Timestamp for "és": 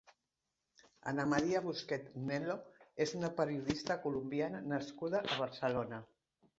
3.07-3.15